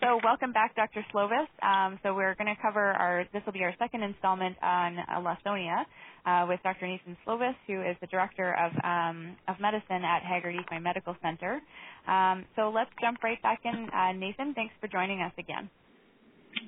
so 0.00 0.20
welcome 0.24 0.52
back, 0.52 0.74
Dr. 0.76 1.04
Slovis. 1.12 1.46
Um, 1.62 1.98
so 2.02 2.14
we're 2.14 2.34
going 2.34 2.54
to 2.54 2.60
cover 2.60 2.80
our, 2.80 3.24
this 3.32 3.42
will 3.46 3.52
be 3.52 3.62
our 3.62 3.74
second 3.78 4.02
installment 4.02 4.56
on 4.62 4.98
uh, 4.98 5.20
Lawsonia 5.20 5.84
uh, 6.26 6.46
with 6.48 6.60
Dr. 6.62 6.86
Nathan 6.86 7.16
Slovis, 7.26 7.54
who 7.66 7.82
is 7.82 7.96
the 8.00 8.06
Director 8.06 8.54
of, 8.54 8.72
um, 8.84 9.36
of 9.48 9.56
Medicine 9.60 10.04
at 10.04 10.22
Hagyard 10.22 10.60
Equine 10.60 10.82
Medical 10.82 11.16
Center. 11.22 11.60
Um, 12.08 12.44
so 12.56 12.70
let's 12.74 12.90
jump 13.00 13.22
right 13.22 13.40
back 13.42 13.60
in. 13.64 13.88
Uh, 13.90 14.12
Nathan, 14.12 14.54
thanks 14.54 14.74
for 14.80 14.88
joining 14.88 15.20
us 15.22 15.32
again. 15.38 15.70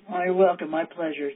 You're 0.08 0.34
welcome. 0.34 0.70
My 0.70 0.84
pleasure. 0.84 1.30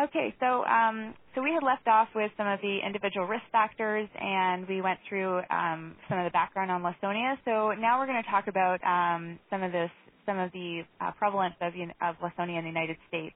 Okay, 0.00 0.34
so 0.40 0.64
um, 0.64 1.12
so 1.34 1.42
we 1.42 1.52
had 1.52 1.62
left 1.62 1.86
off 1.86 2.08
with 2.14 2.30
some 2.38 2.46
of 2.46 2.60
the 2.62 2.78
individual 2.84 3.26
risk 3.26 3.44
factors, 3.52 4.08
and 4.18 4.66
we 4.66 4.80
went 4.80 4.98
through 5.06 5.42
um, 5.50 5.96
some 6.08 6.18
of 6.18 6.24
the 6.24 6.30
background 6.32 6.70
on 6.70 6.82
Lawsonia. 6.82 7.36
So 7.44 7.72
now 7.78 8.00
we're 8.00 8.06
going 8.06 8.22
to 8.22 8.30
talk 8.30 8.48
about 8.48 8.80
um, 8.84 9.38
some 9.50 9.62
of 9.62 9.70
this, 9.70 9.90
some 10.26 10.38
of 10.38 10.52
the 10.52 10.82
uh, 11.00 11.10
prevalence 11.12 11.54
of, 11.60 11.72
of 11.74 12.16
in 12.38 12.46
the 12.46 12.68
United 12.68 12.96
States. 13.08 13.34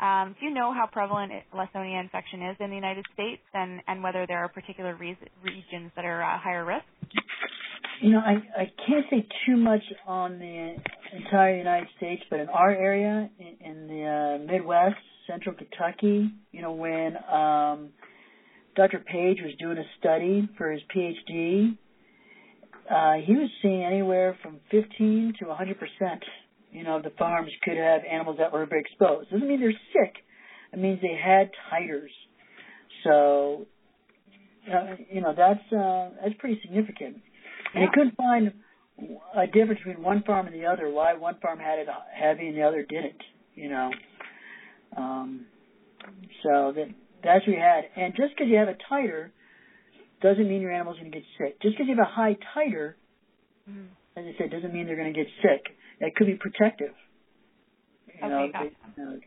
Um, 0.00 0.34
do 0.40 0.46
you 0.46 0.52
know 0.52 0.72
how 0.72 0.86
prevalent 0.90 1.32
Lawsonia 1.54 2.00
infection 2.00 2.42
is 2.42 2.56
in 2.58 2.70
the 2.70 2.74
United 2.74 3.04
States, 3.14 3.42
and, 3.54 3.80
and 3.86 4.02
whether 4.02 4.26
there 4.26 4.38
are 4.38 4.48
particular 4.48 4.96
re- 4.96 5.16
regions 5.42 5.92
that 5.94 6.04
are 6.04 6.22
uh, 6.22 6.38
higher 6.38 6.64
risk? 6.64 6.84
You 8.02 8.10
know, 8.10 8.18
I, 8.18 8.32
I 8.60 8.72
can't 8.86 9.06
say 9.08 9.26
too 9.46 9.56
much 9.56 9.82
on 10.06 10.38
the 10.38 10.76
entire 11.16 11.56
United 11.56 11.88
States, 11.96 12.22
but 12.28 12.40
in 12.40 12.48
our 12.48 12.70
area, 12.70 13.30
in, 13.38 13.66
in 13.66 13.86
the 13.86 14.04
uh, 14.04 14.52
Midwest, 14.52 14.96
Central 15.28 15.54
Kentucky, 15.54 16.30
you 16.50 16.60
know, 16.60 16.72
when 16.72 17.16
um, 17.32 17.90
Dr. 18.76 18.98
Page 18.98 19.38
was 19.42 19.54
doing 19.58 19.78
a 19.78 19.84
study 19.98 20.48
for 20.58 20.70
his 20.70 20.82
PhD, 20.94 21.78
uh, 22.90 23.14
he 23.24 23.34
was 23.34 23.48
seeing 23.62 23.84
anywhere 23.84 24.36
from 24.42 24.60
15 24.70 25.34
to 25.40 25.46
100 25.46 25.78
percent. 25.78 26.22
You 26.72 26.82
know, 26.82 27.00
the 27.00 27.10
farms 27.18 27.50
could 27.62 27.76
have 27.76 28.02
animals 28.10 28.38
that 28.38 28.52
were 28.52 28.64
exposed. 28.64 29.30
Doesn't 29.30 29.46
mean 29.46 29.60
they're 29.60 29.72
sick. 29.92 30.16
It 30.72 30.78
means 30.78 31.00
they 31.00 31.16
had 31.16 31.50
titers. 31.72 32.10
So, 33.04 33.66
uh, 34.72 34.96
you 35.10 35.20
know, 35.20 35.34
that's 35.36 35.72
uh, 35.72 36.10
that's 36.20 36.34
pretty 36.38 36.60
significant. 36.62 37.16
And 37.74 37.82
yeah. 37.82 37.86
he 37.86 37.86
couldn't 37.94 38.16
find 38.16 38.52
a 39.36 39.46
difference 39.46 39.80
between 39.84 40.02
one 40.02 40.22
farm 40.24 40.46
and 40.46 40.54
the 40.54 40.66
other. 40.66 40.90
Why 40.90 41.14
one 41.14 41.36
farm 41.40 41.58
had 41.58 41.78
it 41.78 41.86
heavy 42.12 42.48
and 42.48 42.56
the 42.56 42.62
other 42.62 42.82
didn't? 42.82 43.22
You 43.54 43.68
know. 43.70 43.90
Um, 44.96 45.46
so 46.42 46.72
that 46.74 46.88
that's 47.22 47.46
what 47.46 47.54
you 47.54 47.60
had. 47.60 47.84
And 47.96 48.14
just 48.16 48.34
because 48.36 48.50
you 48.50 48.58
have 48.58 48.68
a 48.68 48.76
titer 48.92 49.30
doesn't 50.24 50.48
mean 50.48 50.62
your 50.62 50.72
animal's 50.72 50.98
going 50.98 51.12
to 51.12 51.18
get 51.18 51.26
sick. 51.36 51.60
Just 51.60 51.76
because 51.76 51.86
you 51.86 51.94
have 51.96 52.06
a 52.08 52.10
high 52.10 52.34
titer, 52.56 52.94
mm-hmm. 53.68 53.92
as 54.16 54.24
I 54.24 54.32
said, 54.38 54.50
doesn't 54.50 54.72
mean 54.72 54.86
they're 54.86 54.96
going 54.96 55.12
to 55.12 55.18
get 55.18 55.28
sick. 55.42 55.76
It 56.00 56.16
could 56.16 56.26
be 56.26 56.34
protective. 56.40 56.96
You 58.08 58.24
okay, 58.24 58.28
know, 58.28 58.48
gotcha. 58.50 58.70
They, 58.96 59.02
you 59.02 59.08
know, 59.08 59.20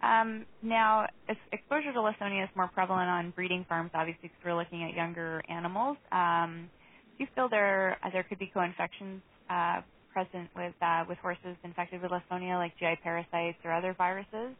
um, 0.00 0.46
now, 0.62 1.08
exposure 1.52 1.92
to 1.92 1.98
Lawsonia 1.98 2.44
is 2.44 2.50
more 2.54 2.68
prevalent 2.68 3.08
on 3.08 3.32
breeding 3.34 3.66
farms, 3.68 3.90
obviously, 3.94 4.30
because 4.30 4.38
we're 4.44 4.54
looking 4.54 4.84
at 4.84 4.94
younger 4.94 5.42
animals. 5.48 5.96
Um, 6.12 6.70
do 7.18 7.24
you 7.24 7.30
feel 7.34 7.48
there 7.48 7.98
uh, 8.04 8.10
there 8.12 8.22
could 8.22 8.38
be 8.38 8.48
co-infections 8.54 9.20
uh, 9.50 9.80
present 10.12 10.48
with 10.54 10.74
uh, 10.80 11.02
with 11.08 11.18
horses 11.18 11.56
infected 11.64 12.00
with 12.00 12.12
Lawsonia, 12.12 12.54
like 12.54 12.78
GI 12.78 13.00
parasites 13.02 13.58
or 13.64 13.72
other 13.72 13.92
viruses? 13.98 14.54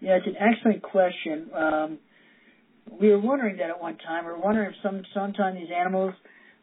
Yeah, 0.00 0.18
it's 0.18 0.26
an 0.26 0.36
excellent 0.36 0.82
question. 0.82 1.48
Um, 1.54 1.98
we 2.90 3.10
were 3.10 3.20
wondering 3.20 3.56
that 3.58 3.70
at 3.70 3.80
one 3.80 3.98
time. 3.98 4.24
We 4.24 4.32
were 4.32 4.38
wondering 4.38 4.70
if 4.70 4.76
some 4.82 5.02
sometime 5.14 5.54
these 5.54 5.70
animals, 5.76 6.14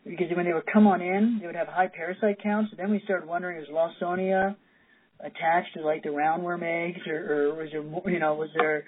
because 0.05 0.27
when 0.35 0.45
they 0.45 0.53
would 0.53 0.65
come 0.71 0.87
on 0.87 1.01
in, 1.01 1.39
they 1.39 1.47
would 1.47 1.55
have 1.55 1.67
high 1.67 1.89
parasite 1.93 2.41
counts. 2.41 2.71
And 2.71 2.79
then 2.79 2.91
we 2.91 3.01
started 3.03 3.27
wondering, 3.27 3.61
is 3.61 3.67
Lawsonia 3.69 4.55
attached 5.19 5.73
to 5.75 5.81
like 5.81 6.03
the 6.03 6.09
roundworm 6.09 6.63
eggs, 6.63 6.99
or, 7.07 7.33
or 7.33 7.55
was 7.55 7.69
there 7.71 7.83
more 7.83 8.03
you 8.07 8.19
know 8.19 8.35
was 8.35 8.49
there 8.55 8.85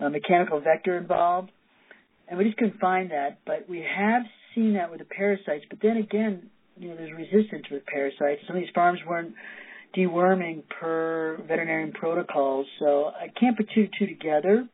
a 0.00 0.10
mechanical 0.10 0.60
vector 0.60 0.96
involved? 0.96 1.50
And 2.28 2.38
we 2.38 2.44
just 2.44 2.56
couldn't 2.56 2.80
find 2.80 3.10
that. 3.10 3.38
But 3.46 3.68
we 3.68 3.78
have 3.78 4.22
seen 4.54 4.74
that 4.74 4.90
with 4.90 4.98
the 4.98 5.04
parasites. 5.04 5.64
But 5.70 5.78
then 5.82 5.96
again, 5.98 6.50
you 6.78 6.88
know, 6.88 6.96
there's 6.96 7.12
resistance 7.12 7.66
with 7.70 7.86
parasites. 7.86 8.42
Some 8.46 8.56
of 8.56 8.62
these 8.62 8.72
farms 8.74 8.98
weren't 9.06 9.34
deworming 9.96 10.62
per 10.68 11.38
veterinarian 11.48 11.92
protocols, 11.92 12.66
so 12.78 13.06
I 13.06 13.28
can't 13.38 13.56
put 13.56 13.66
two 13.74 13.88
two 13.98 14.06
together. 14.06 14.68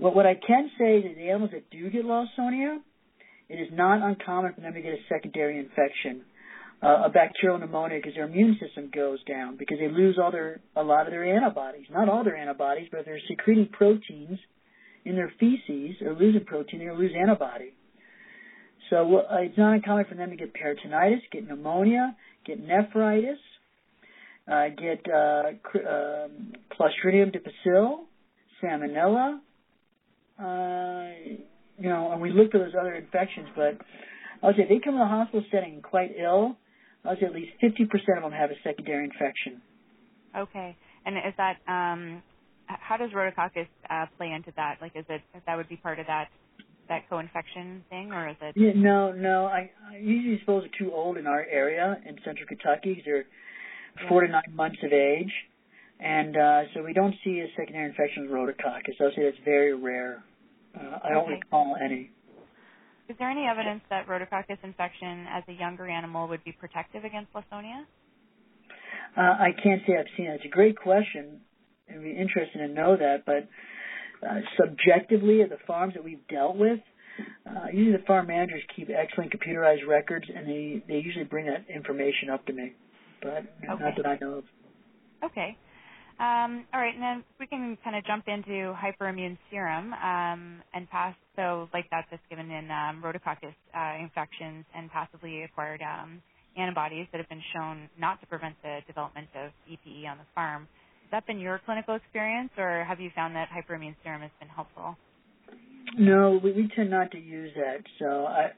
But 0.00 0.14
what 0.14 0.26
I 0.26 0.34
can 0.34 0.70
say 0.78 0.98
is 0.98 1.04
that 1.04 1.16
the 1.16 1.28
animals 1.28 1.50
that 1.52 1.70
do 1.70 1.90
get 1.90 2.04
Lawsonia, 2.04 2.78
it 3.48 3.56
is 3.56 3.68
not 3.72 4.02
uncommon 4.02 4.54
for 4.54 4.60
them 4.60 4.74
to 4.74 4.80
get 4.80 4.92
a 4.94 5.02
secondary 5.08 5.58
infection, 5.58 6.22
uh, 6.82 7.04
a 7.06 7.10
bacterial 7.10 7.58
pneumonia, 7.58 7.98
because 7.98 8.14
their 8.14 8.24
immune 8.24 8.58
system 8.60 8.90
goes 8.92 9.22
down 9.24 9.56
because 9.56 9.78
they 9.78 9.88
lose 9.88 10.18
all 10.20 10.32
their 10.32 10.60
a 10.74 10.82
lot 10.82 11.06
of 11.06 11.12
their 11.12 11.24
antibodies. 11.24 11.86
Not 11.90 12.08
all 12.08 12.24
their 12.24 12.36
antibodies, 12.36 12.88
but 12.90 13.04
they're 13.04 13.20
secreting 13.28 13.68
proteins 13.70 14.38
in 15.04 15.16
their 15.16 15.32
feces 15.38 15.96
or 16.02 16.14
losing 16.14 16.44
protein, 16.44 16.80
they're 16.80 16.94
lose 16.94 17.12
antibody. 17.18 17.74
So 18.90 19.18
uh, 19.18 19.36
it's 19.40 19.56
not 19.56 19.74
uncommon 19.74 20.04
for 20.08 20.14
them 20.14 20.30
to 20.30 20.36
get 20.36 20.52
peritonitis, 20.54 21.20
get 21.30 21.46
pneumonia, 21.46 22.16
get 22.46 22.60
nephritis, 22.60 23.38
uh, 24.50 24.68
get 24.68 25.04
uh, 25.12 25.50
um, 25.78 26.52
Clostridium 26.72 27.32
difficile, 27.32 28.06
salmonella. 28.62 29.38
Uh, 30.42 31.38
you 31.78 31.88
know, 31.88 32.12
and 32.12 32.20
we 32.20 32.30
look 32.30 32.50
for 32.52 32.58
those 32.58 32.74
other 32.78 32.94
infections, 32.94 33.48
but 33.54 33.78
I 34.42 34.46
would 34.46 34.56
say 34.56 34.62
if 34.62 34.68
they 34.68 34.80
come 34.84 34.94
in 34.94 35.00
the 35.00 35.06
hospital 35.06 35.44
setting 35.50 35.80
quite 35.82 36.12
ill, 36.18 36.56
I 37.04 37.10
would 37.10 37.18
say 37.20 37.26
at 37.26 37.32
least 37.32 37.52
50% 37.62 38.16
of 38.16 38.22
them 38.22 38.32
have 38.32 38.50
a 38.50 38.54
secondary 38.64 39.04
infection. 39.04 39.62
Okay, 40.36 40.76
and 41.04 41.16
is 41.16 41.34
that 41.36 41.56
um, 41.68 42.22
how 42.66 42.96
does 42.96 43.10
rhodococcus 43.10 43.66
uh, 43.90 44.06
play 44.16 44.30
into 44.30 44.52
that? 44.56 44.78
Like, 44.80 44.92
is 44.94 45.04
it 45.08 45.20
that 45.46 45.56
would 45.56 45.68
be 45.68 45.76
part 45.76 45.98
of 45.98 46.06
that 46.06 46.28
that 46.88 47.08
co-infection 47.08 47.84
thing, 47.90 48.12
or 48.12 48.28
is 48.28 48.36
it? 48.40 48.54
Yeah, 48.56 48.72
no, 48.74 49.12
no. 49.12 49.46
I, 49.46 49.70
I 49.90 49.96
usually 49.98 50.40
suppose 50.40 50.64
they're 50.64 50.88
too 50.88 50.94
old 50.94 51.16
in 51.16 51.26
our 51.26 51.44
area 51.44 51.98
in 52.06 52.16
Central 52.24 52.46
Kentucky. 52.46 53.02
They're 53.04 53.24
yeah. 54.00 54.08
four 54.08 54.22
to 54.22 54.28
nine 54.28 54.54
months 54.54 54.78
of 54.82 54.92
age, 54.92 55.32
and 56.00 56.36
uh, 56.36 56.62
so 56.74 56.82
we 56.82 56.92
don't 56.92 57.14
see 57.24 57.40
a 57.40 57.46
secondary 57.56 57.88
infection 57.88 58.22
with 58.24 58.32
rhodococcus. 58.32 59.00
I'll 59.00 59.10
say 59.14 59.24
that's 59.24 59.36
very 59.44 59.74
rare. 59.74 60.22
Uh, 60.76 60.98
I 61.04 61.10
don't 61.10 61.28
recall 61.28 61.76
any. 61.82 62.10
Is 63.08 63.16
there 63.18 63.30
any 63.30 63.46
evidence 63.46 63.82
that 63.90 64.06
rhodococcus 64.08 64.58
infection 64.62 65.26
as 65.28 65.42
a 65.48 65.52
younger 65.52 65.86
animal 65.88 66.28
would 66.28 66.42
be 66.44 66.52
protective 66.52 67.04
against 67.04 67.32
Lawsonia? 67.34 67.84
Uh, 69.16 69.20
I 69.20 69.50
can't 69.62 69.82
say 69.86 69.94
I've 69.98 70.06
seen 70.16 70.26
it. 70.26 70.36
It's 70.36 70.44
a 70.46 70.48
great 70.48 70.78
question. 70.78 71.40
It'd 71.88 72.02
be 72.02 72.12
interesting 72.12 72.62
to 72.62 72.68
know 72.68 72.96
that, 72.96 73.24
but 73.26 73.48
uh, 74.26 74.40
subjectively 74.58 75.42
at 75.42 75.50
the 75.50 75.58
farms 75.66 75.94
that 75.94 76.04
we've 76.04 76.26
dealt 76.28 76.56
with, 76.56 76.78
uh, 77.46 77.66
usually 77.72 77.96
the 77.98 78.04
farm 78.06 78.28
managers 78.28 78.62
keep 78.74 78.88
excellent 78.88 79.32
computerized 79.32 79.86
records, 79.86 80.24
and 80.34 80.48
they 80.48 80.82
they 80.88 80.98
usually 81.00 81.24
bring 81.24 81.46
that 81.46 81.66
information 81.68 82.30
up 82.32 82.46
to 82.46 82.52
me, 82.52 82.72
but 83.20 83.28
okay. 83.28 83.66
not 83.68 83.96
that 83.96 84.06
I 84.06 84.16
know 84.20 84.38
of. 84.38 84.44
Okay. 85.24 85.56
Um, 86.20 86.66
all 86.72 86.80
right, 86.80 86.94
and 86.94 87.02
then 87.02 87.24
we 87.40 87.46
can 87.46 87.76
kind 87.82 87.96
of 87.96 88.04
jump 88.04 88.28
into 88.28 88.74
hyperimmune 88.76 89.38
serum 89.50 89.92
um, 89.94 90.62
and 90.74 90.88
pass. 90.90 91.14
So, 91.36 91.68
like 91.72 91.86
that's 91.90 92.08
just 92.10 92.22
given 92.30 92.50
in 92.50 92.70
um, 92.70 93.02
rhodococcus 93.02 93.54
uh, 93.74 94.02
infections 94.02 94.64
and 94.76 94.90
possibly 94.90 95.42
acquired 95.42 95.80
antibodies 96.56 97.06
that 97.12 97.18
have 97.18 97.28
been 97.28 97.42
shown 97.54 97.88
not 97.98 98.20
to 98.20 98.26
prevent 98.26 98.54
the 98.62 98.80
development 98.86 99.28
of 99.34 99.50
EPE 99.70 100.06
on 100.10 100.18
the 100.18 100.24
farm 100.34 100.68
Has 101.04 101.10
that 101.12 101.26
been 101.26 101.40
your 101.40 101.60
clinical 101.64 101.94
experience, 101.96 102.50
or 102.58 102.84
have 102.84 103.00
you 103.00 103.10
found 103.14 103.34
that 103.36 103.48
hyperimmune 103.50 103.96
serum 104.04 104.22
has 104.22 104.30
been 104.38 104.48
helpful? 104.48 104.96
No, 105.98 106.40
we, 106.42 106.52
tend 106.76 106.90
not 106.90 107.10
to 107.12 107.18
use 107.18 107.52
that. 107.56 107.82
So 107.98 108.26
I 108.26 108.52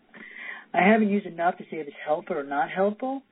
I 0.74 0.82
haven't 0.88 1.10
used 1.10 1.26
enough 1.26 1.56
to 1.58 1.64
say 1.64 1.78
if 1.78 1.86
it's 1.88 1.96
helpful 2.04 2.36
or 2.36 2.44
not 2.44 2.70
helpful. 2.70 3.22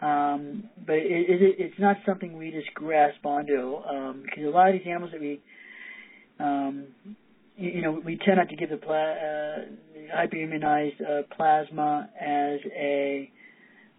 Um, 0.00 0.70
but 0.86 0.96
it, 0.96 1.28
it, 1.28 1.56
it's 1.58 1.78
not 1.78 1.96
something 2.06 2.36
we 2.36 2.50
just 2.50 2.72
grasp 2.74 3.24
onto 3.24 3.76
um, 3.76 4.22
because 4.24 4.44
a 4.44 4.50
lot 4.50 4.68
of 4.68 4.74
these 4.74 4.86
animals 4.86 5.10
that 5.12 5.20
we, 5.20 5.40
um, 6.38 6.86
you, 7.56 7.70
you 7.70 7.82
know, 7.82 8.00
we 8.04 8.16
tend 8.24 8.36
not 8.36 8.48
to 8.48 8.56
give 8.56 8.70
the, 8.70 8.76
pla- 8.76 8.94
uh, 8.94 9.64
hyperimmunized 10.16 11.00
uh, 11.02 11.22
plasma 11.36 12.08
as 12.20 12.60
a 12.76 13.28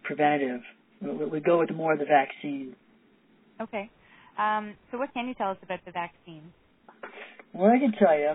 preventative. 0.04 0.62
We, 1.02 1.26
we 1.26 1.40
go 1.42 1.60
with 1.60 1.72
more 1.72 1.94
of 1.94 2.00
the 2.00 2.06
vaccine. 2.06 2.76
Okay. 3.62 3.90
Um, 4.38 4.76
so 4.92 4.98
what 4.98 5.14
can 5.14 5.28
you 5.28 5.34
tell 5.34 5.52
us 5.52 5.58
about 5.64 5.80
the 5.86 5.92
vaccine? 5.92 6.44
What 7.52 7.72
I 7.72 7.80
can 7.80 7.92
tell 8.00 8.18
you 8.18 8.32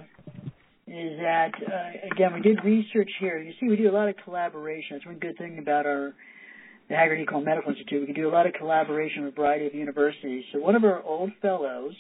is 0.87 1.19
that, 1.19 1.53
uh, 1.67 2.15
again, 2.15 2.35
we 2.35 2.43
did 2.43 2.63
research 2.63 3.11
here. 3.21 3.39
You 3.39 3.53
see, 3.59 3.69
we 3.69 3.77
do 3.77 3.89
a 3.89 3.93
lot 3.93 4.11
of 4.11 4.17
collaboration. 4.23 4.89
That's 4.93 5.07
one 5.07 5.19
good 5.19 5.39
thing 5.39 5.59
about 5.59 5.87
our 5.87 6.13
the 6.89 6.95
Hagyard 6.95 7.21
Equine 7.21 7.45
Medical 7.45 7.71
Institute. 7.71 8.01
We 8.01 8.07
can 8.07 8.15
do 8.15 8.29
a 8.29 8.33
lot 8.33 8.47
of 8.47 8.53
collaboration 8.55 9.25
with 9.25 9.35
a 9.35 9.37
variety 9.37 9.67
of 9.67 9.75
universities. 9.75 10.45
So 10.53 10.59
one 10.59 10.75
of 10.75 10.85
our 10.85 11.03
old 11.03 11.31
fellows 11.41 11.95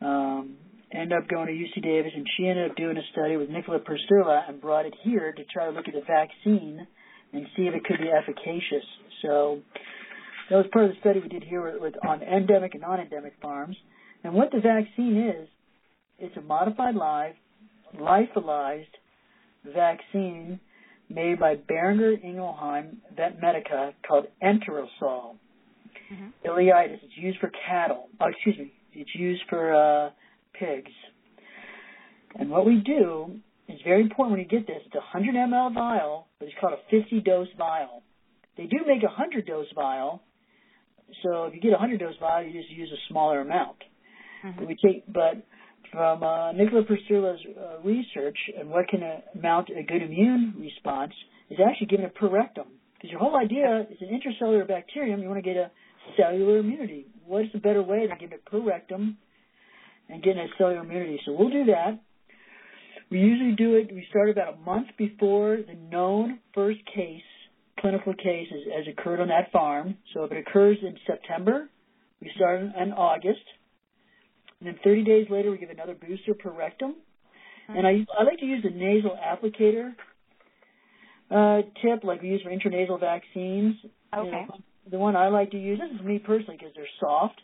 um, 0.00 0.56
ended 0.92 1.16
up 1.16 1.28
going 1.28 1.46
to 1.46 1.52
UC 1.52 1.82
Davis, 1.82 2.12
and 2.14 2.26
she 2.36 2.48
ended 2.48 2.70
up 2.70 2.76
doing 2.76 2.96
a 2.96 3.02
study 3.12 3.36
with 3.36 3.48
Nicola 3.48 3.78
Pusterla 3.78 4.48
and 4.48 4.60
brought 4.60 4.86
it 4.86 4.94
here 5.02 5.32
to 5.32 5.44
try 5.44 5.66
to 5.66 5.70
look 5.70 5.86
at 5.86 5.94
the 5.94 6.02
vaccine 6.06 6.86
and 7.32 7.46
see 7.56 7.62
if 7.62 7.74
it 7.74 7.84
could 7.84 7.98
be 7.98 8.08
efficacious. 8.08 8.84
So 9.22 9.60
that 10.48 10.56
was 10.56 10.66
part 10.72 10.86
of 10.86 10.90
the 10.90 10.96
study 11.00 11.20
we 11.20 11.28
did 11.28 11.44
here 11.44 11.62
with, 11.62 11.80
with 11.80 11.94
on 12.04 12.22
endemic 12.22 12.74
and 12.74 12.82
non-endemic 12.82 13.34
farms. 13.40 13.76
And 14.24 14.34
what 14.34 14.50
the 14.50 14.60
vaccine 14.60 15.16
is, 15.16 15.48
it's 16.18 16.36
a 16.36 16.40
modified 16.40 16.96
live, 16.96 17.34
lyophilized 17.96 18.86
vaccine 19.64 20.60
made 21.10 21.38
by 21.38 21.56
Boehringer 21.56 22.24
Ingelheim 22.24 22.98
Vetmedica 23.18 23.92
called 24.06 24.26
Enterisol. 24.42 25.36
Mm-hmm. 26.12 26.46
Ileitis. 26.46 26.98
It's 27.02 27.16
used 27.16 27.38
for 27.38 27.50
cattle. 27.68 28.08
Oh, 28.20 28.28
excuse 28.28 28.58
me. 28.58 28.72
It's 28.92 29.14
used 29.14 29.42
for 29.48 29.74
uh, 29.74 30.10
pigs. 30.58 30.92
And 32.36 32.50
what 32.50 32.64
we 32.64 32.76
do 32.76 33.40
is 33.68 33.78
very 33.84 34.02
important 34.02 34.32
when 34.32 34.40
you 34.40 34.48
get 34.48 34.66
this. 34.66 34.82
It's 34.86 34.94
a 34.94 34.98
100 34.98 35.34
ml 35.34 35.74
vial, 35.74 36.28
but 36.38 36.46
it's 36.46 36.56
called 36.60 36.74
a 36.74 37.02
50 37.02 37.20
dose 37.20 37.48
vial. 37.58 38.02
They 38.56 38.66
do 38.66 38.78
make 38.86 39.02
a 39.02 39.06
100 39.06 39.46
dose 39.46 39.66
vial, 39.74 40.22
so 41.22 41.44
if 41.44 41.54
you 41.54 41.60
get 41.60 41.68
a 41.68 41.78
100 41.80 41.98
dose 41.98 42.14
vial, 42.20 42.44
you 42.44 42.52
just 42.52 42.70
use 42.70 42.90
a 42.92 43.00
smaller 43.08 43.40
amount. 43.40 43.78
Mm-hmm. 44.44 44.66
We 44.66 44.76
take, 44.76 45.04
but 45.12 45.42
from 45.92 46.22
uh, 46.22 46.52
Nicola 46.52 46.82
Pusterla's 46.84 47.40
uh, 47.46 47.80
research 47.82 48.36
and 48.58 48.70
what 48.70 48.88
can 48.88 49.00
mount 49.40 49.68
a 49.70 49.82
good 49.82 50.02
immune 50.02 50.54
response 50.58 51.12
is 51.50 51.58
actually 51.64 51.88
giving 51.88 52.06
it 52.06 52.14
per 52.14 52.28
rectum. 52.28 52.66
Because 52.94 53.10
your 53.10 53.20
whole 53.20 53.36
idea 53.36 53.86
is 53.90 53.98
an 54.00 54.08
intracellular 54.08 54.68
bacterium, 54.68 55.20
you 55.20 55.28
want 55.28 55.42
to 55.42 55.48
get 55.48 55.56
a 55.56 55.70
cellular 56.16 56.58
immunity. 56.58 57.06
What 57.26 57.42
is 57.42 57.50
a 57.54 57.58
better 57.58 57.82
way 57.82 58.06
than 58.06 58.18
giving 58.18 58.34
it 58.34 58.44
per 58.44 58.60
rectum 58.60 59.16
and 60.08 60.22
getting 60.22 60.42
a 60.42 60.46
cellular 60.58 60.82
immunity? 60.82 61.20
So 61.24 61.32
we'll 61.32 61.50
do 61.50 61.64
that. 61.66 62.00
We 63.10 63.18
usually 63.18 63.56
do 63.56 63.74
it, 63.74 63.92
we 63.92 64.06
start 64.10 64.30
about 64.30 64.54
a 64.54 64.56
month 64.58 64.88
before 64.96 65.56
the 65.56 65.74
known 65.74 66.38
first 66.54 66.78
case, 66.94 67.22
clinical 67.80 68.14
case, 68.14 68.46
has 68.76 68.86
occurred 68.86 69.20
on 69.20 69.28
that 69.28 69.50
farm. 69.50 69.96
So 70.14 70.24
if 70.24 70.30
it 70.30 70.38
occurs 70.38 70.76
in 70.80 70.96
September, 71.06 71.68
we 72.20 72.30
start 72.36 72.60
in 72.60 72.92
August 72.92 73.40
and 74.60 74.68
then 74.68 74.78
30 74.84 75.04
days 75.04 75.26
later, 75.30 75.50
we 75.50 75.58
give 75.58 75.70
another 75.70 75.94
booster 75.94 76.34
per 76.34 76.50
rectum. 76.50 76.96
And 77.68 77.86
I, 77.86 78.04
I 78.18 78.24
like 78.24 78.38
to 78.40 78.46
use 78.46 78.64
the 78.64 78.70
nasal 78.70 79.16
applicator 79.16 79.92
uh, 81.30 81.62
tip, 81.80 82.02
like 82.02 82.20
we 82.20 82.28
use 82.28 82.42
for 82.42 82.50
intranasal 82.50 82.98
vaccines. 82.98 83.76
Okay. 84.16 84.30
Know, 84.30 84.46
the 84.90 84.98
one 84.98 85.14
I 85.14 85.28
like 85.28 85.52
to 85.52 85.58
use, 85.58 85.78
this 85.78 86.00
is 86.00 86.04
me 86.04 86.18
personally 86.18 86.56
because 86.58 86.74
they're 86.74 86.86
soft. 86.98 87.40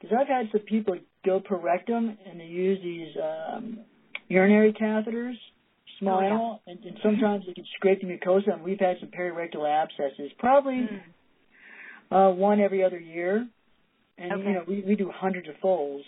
Because 0.00 0.16
I've 0.18 0.28
had 0.28 0.46
some 0.52 0.62
people 0.62 0.96
go 1.26 1.40
per 1.40 1.56
rectum 1.56 2.16
and 2.26 2.40
they 2.40 2.44
use 2.44 2.78
these 2.82 3.14
um, 3.22 3.80
urinary 4.28 4.72
catheters, 4.72 5.34
small 5.98 6.20
oh, 6.20 6.24
animal, 6.24 6.62
and, 6.66 6.78
and 6.84 6.96
sometimes 7.02 7.44
they 7.46 7.52
can 7.52 7.64
scrape 7.76 8.00
the 8.00 8.06
mucosa. 8.06 8.54
And 8.54 8.62
we've 8.62 8.80
had 8.80 8.96
some 9.00 9.10
perirectal 9.10 9.68
abscesses, 9.68 10.30
probably 10.38 10.88
mm. 10.88 11.00
uh, 12.10 12.34
one 12.34 12.60
every 12.60 12.82
other 12.82 12.98
year. 12.98 13.46
And 14.18 14.32
okay. 14.32 14.42
you 14.42 14.52
know, 14.52 14.64
we, 14.66 14.84
we 14.86 14.96
do 14.96 15.10
hundreds 15.14 15.48
of 15.48 15.54
foals. 15.62 16.04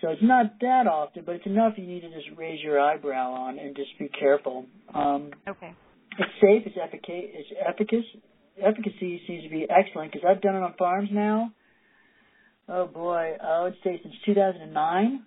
So 0.00 0.08
it's 0.08 0.22
not 0.22 0.58
that 0.60 0.86
often, 0.86 1.24
but 1.26 1.36
it's 1.36 1.46
enough 1.46 1.74
you 1.76 1.86
need 1.86 2.00
to 2.00 2.08
just 2.08 2.28
raise 2.36 2.62
your 2.62 2.80
eyebrow 2.80 3.32
on 3.32 3.58
and 3.58 3.76
just 3.76 3.90
be 3.98 4.08
careful. 4.08 4.66
Um, 4.94 5.30
okay. 5.48 5.74
It's 6.18 6.32
safe. 6.40 6.62
It's 6.66 6.76
efficacious. 6.76 7.30
It's 7.34 7.50
efficacious. 7.68 8.22
Efficacy 8.62 9.22
seems 9.26 9.44
to 9.44 9.50
be 9.50 9.66
excellent 9.70 10.12
because 10.12 10.26
I've 10.28 10.42
done 10.42 10.56
it 10.56 10.62
on 10.62 10.74
farms 10.78 11.08
now. 11.12 11.52
Oh 12.68 12.86
boy, 12.86 13.36
I 13.42 13.62
would 13.62 13.74
say 13.82 14.00
since 14.02 14.14
2009. 14.26 15.24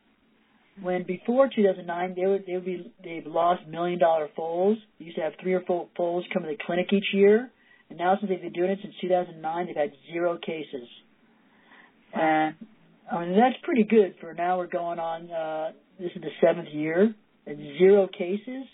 When 0.82 1.04
before 1.04 1.50
2009, 1.54 2.16
they 2.16 2.26
would 2.26 2.46
they 2.48 2.54
would 2.54 2.66
be 2.66 2.92
they've 3.04 3.26
lost 3.26 3.68
million 3.68 4.00
dollar 4.00 4.30
foals. 4.36 4.78
They 4.98 5.06
used 5.06 5.18
to 5.18 5.24
have 5.24 5.34
three 5.42 5.54
or 5.54 5.62
four 5.62 5.88
foals 5.96 6.26
come 6.34 6.44
to 6.44 6.50
the 6.50 6.58
clinic 6.66 6.92
each 6.92 7.14
year, 7.14 7.52
and 7.90 8.00
now 8.00 8.16
since 8.20 8.30
they've 8.30 8.42
been 8.42 8.54
doing 8.54 8.72
it 8.72 8.80
since 8.82 8.96
2009, 9.02 9.68
they've 9.68 9.76
had 9.76 9.92
zero 10.12 10.38
cases. 10.38 10.88
And 12.14 12.56
I 13.12 13.26
mean 13.26 13.38
that's 13.38 13.56
pretty 13.64 13.84
good 13.84 14.16
for 14.20 14.34
now. 14.34 14.58
We're 14.58 14.68
going 14.68 15.00
on. 15.00 15.32
Uh, 15.32 15.72
this 16.00 16.12
is 16.16 16.22
the 16.22 16.30
seventh 16.42 16.70
year 16.70 17.14
and 17.46 17.58
zero 17.78 18.08
cases. 18.08 18.66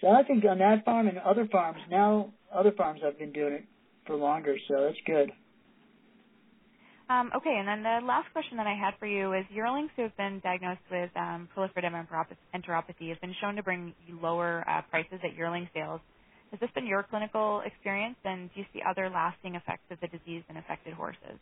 So 0.00 0.08
I 0.08 0.22
think 0.22 0.44
on 0.44 0.58
that 0.58 0.84
farm 0.84 1.08
and 1.08 1.18
other 1.18 1.46
farms 1.50 1.80
now, 1.90 2.32
other 2.54 2.72
farms 2.72 3.00
have 3.02 3.18
been 3.18 3.32
doing 3.32 3.52
it 3.54 3.64
for 4.06 4.16
longer. 4.16 4.56
So 4.68 4.82
that's 4.84 4.98
good. 5.06 5.30
Um, 7.10 7.32
okay, 7.34 7.56
and 7.58 7.66
then 7.66 7.82
the 7.82 8.06
last 8.06 8.30
question 8.32 8.56
that 8.58 8.68
I 8.68 8.74
had 8.74 8.94
for 9.00 9.06
you 9.06 9.32
is 9.32 9.44
yearlings 9.50 9.90
who 9.96 10.02
have 10.02 10.16
been 10.16 10.38
diagnosed 10.44 10.86
with 10.92 11.10
um, 11.16 11.48
proliferative 11.56 11.90
enteropathy 12.54 13.08
have 13.08 13.20
been 13.20 13.34
shown 13.40 13.56
to 13.56 13.64
bring 13.64 13.92
lower 14.22 14.64
uh, 14.68 14.82
prices 14.90 15.18
at 15.24 15.34
yearling 15.36 15.68
sales. 15.74 16.00
Has 16.52 16.60
this 16.60 16.70
been 16.72 16.86
your 16.86 17.02
clinical 17.02 17.62
experience, 17.66 18.14
and 18.24 18.48
do 18.54 18.60
you 18.60 18.66
see 18.72 18.80
other 18.88 19.10
lasting 19.10 19.56
effects 19.56 19.90
of 19.90 19.98
the 20.00 20.06
disease 20.06 20.44
in 20.48 20.56
affected 20.56 20.94
horses? 20.94 21.38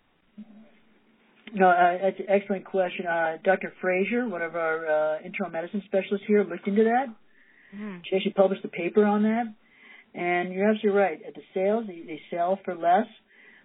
No, 1.54 1.68
uh, 1.68 1.98
that's 2.02 2.18
an 2.20 2.26
excellent 2.28 2.64
question. 2.64 3.06
Uh, 3.06 3.36
Dr. 3.42 3.72
Frazier, 3.80 4.28
one 4.28 4.42
of 4.42 4.56
our 4.56 4.86
uh, 4.86 5.18
internal 5.24 5.52
medicine 5.52 5.82
specialists 5.86 6.26
here, 6.26 6.44
looked 6.44 6.66
into 6.66 6.84
that. 6.84 7.06
Mm-hmm. 7.74 7.98
She 8.08 8.16
actually 8.16 8.32
published 8.32 8.64
a 8.64 8.68
paper 8.68 9.04
on 9.04 9.22
that. 9.22 9.44
And 10.14 10.52
you're 10.52 10.68
absolutely 10.68 11.00
right. 11.00 11.20
At 11.26 11.34
the 11.34 11.42
sales, 11.54 11.84
they, 11.86 12.02
they 12.06 12.20
sell 12.30 12.58
for 12.64 12.74
less. 12.74 13.06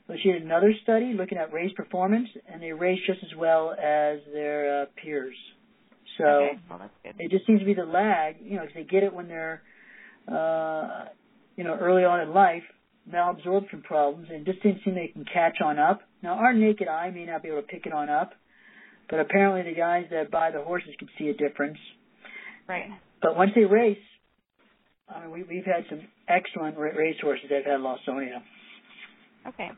But 0.07 0.17
she 0.21 0.31
did 0.31 0.43
another 0.43 0.73
study 0.83 1.13
looking 1.13 1.37
at 1.37 1.53
race 1.53 1.71
performance, 1.75 2.27
and 2.51 2.61
they 2.61 2.73
race 2.73 2.99
just 3.07 3.19
as 3.23 3.37
well 3.37 3.71
as 3.71 4.19
their 4.33 4.81
uh, 4.81 4.85
peers. 5.01 5.35
So 6.17 6.25
okay. 6.25 6.59
well, 6.69 6.91
it 7.19 7.31
just 7.31 7.47
seems 7.47 7.59
to 7.59 7.65
be 7.65 7.73
the 7.73 7.85
lag, 7.85 8.35
you 8.43 8.57
know, 8.57 8.61
because 8.61 8.75
they 8.75 8.83
get 8.83 9.03
it 9.03 9.13
when 9.13 9.29
they're, 9.29 9.63
uh, 10.27 11.05
you 11.55 11.63
know, 11.63 11.75
early 11.79 12.03
on 12.03 12.19
in 12.19 12.33
life, 12.33 12.63
malabsorption 13.11 13.83
problems, 13.83 14.27
and 14.31 14.45
just 14.45 14.61
didn't 14.63 14.81
seem 14.83 14.95
they 14.95 15.07
can 15.07 15.25
catch 15.25 15.57
on 15.63 15.79
up. 15.79 16.01
Now, 16.21 16.35
our 16.35 16.53
naked 16.53 16.87
eye 16.87 17.11
may 17.11 17.25
not 17.25 17.43
be 17.43 17.49
able 17.49 17.61
to 17.61 17.67
pick 17.67 17.85
it 17.85 17.93
on 17.93 18.09
up, 18.09 18.31
but 19.09 19.19
apparently 19.19 19.69
the 19.69 19.77
guys 19.77 20.05
that 20.11 20.31
buy 20.31 20.51
the 20.51 20.61
horses 20.61 20.91
can 20.97 21.09
see 21.17 21.27
a 21.27 21.33
difference. 21.33 21.77
Right. 22.67 22.85
But 23.21 23.35
once 23.35 23.51
they 23.55 23.65
race, 23.65 23.97
I 25.09 25.21
mean, 25.21 25.31
we, 25.31 25.43
we've 25.43 25.65
had 25.65 25.83
some 25.89 26.01
excellent 26.27 26.77
race 26.77 27.17
horses 27.21 27.45
that 27.49 27.65
have 27.65 27.65
had 27.65 27.79
Lawsonia. 27.81 28.41
Okay. 29.47 29.69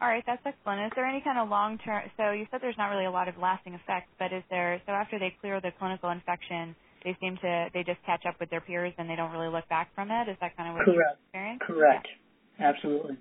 All 0.00 0.08
right, 0.08 0.22
that's 0.26 0.42
excellent. 0.46 0.86
Is 0.86 0.92
there 0.94 1.06
any 1.06 1.20
kind 1.20 1.38
of 1.38 1.48
long 1.48 1.78
term? 1.78 2.02
So 2.16 2.30
you 2.30 2.46
said 2.50 2.60
there's 2.62 2.78
not 2.78 2.86
really 2.86 3.06
a 3.06 3.10
lot 3.10 3.28
of 3.28 3.34
lasting 3.38 3.74
effects, 3.74 4.10
but 4.18 4.32
is 4.32 4.44
there? 4.50 4.80
So 4.86 4.92
after 4.92 5.18
they 5.18 5.34
clear 5.40 5.60
the 5.60 5.70
clinical 5.78 6.10
infection, 6.10 6.76
they 7.02 7.16
seem 7.20 7.36
to 7.42 7.66
they 7.74 7.82
just 7.82 7.98
catch 8.06 8.22
up 8.26 8.38
with 8.38 8.50
their 8.50 8.60
peers 8.60 8.92
and 8.98 9.10
they 9.10 9.16
don't 9.16 9.32
really 9.32 9.50
look 9.50 9.68
back 9.68 9.92
from 9.94 10.10
it. 10.10 10.28
Is 10.28 10.36
that 10.40 10.56
kind 10.56 10.70
of 10.70 10.76
what 10.76 10.84
Correct. 10.84 11.18
you 11.18 11.26
experienced? 11.26 11.64
Correct. 11.66 12.06
Yeah. 12.06 12.27
Absolutely. 12.58 13.16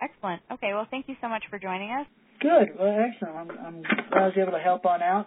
Excellent. 0.00 0.42
Okay. 0.52 0.72
Well, 0.72 0.86
thank 0.90 1.08
you 1.08 1.16
so 1.20 1.28
much 1.28 1.44
for 1.50 1.58
joining 1.58 1.90
us. 1.90 2.06
Good. 2.40 2.68
Well, 2.78 2.96
excellent. 3.00 3.36
I'm, 3.36 3.50
I'm 3.66 3.82
glad 3.82 4.22
I 4.22 4.26
was 4.26 4.34
able 4.36 4.52
to 4.52 4.58
help 4.58 4.86
on 4.86 5.02
out. 5.02 5.26